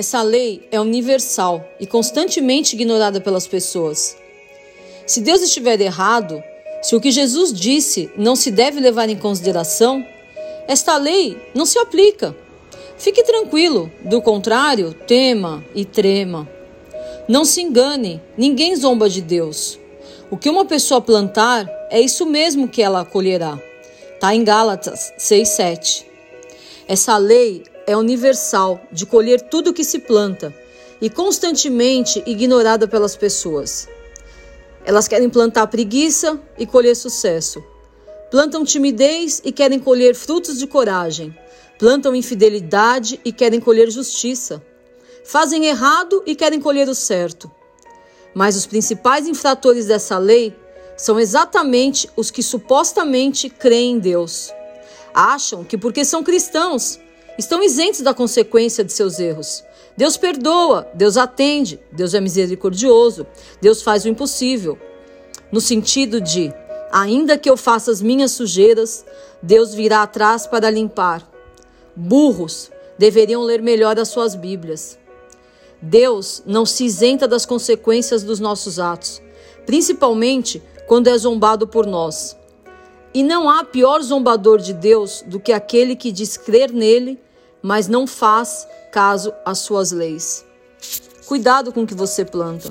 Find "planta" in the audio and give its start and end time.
29.98-30.54, 92.24-92.70